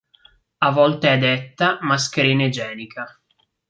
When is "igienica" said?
2.47-3.21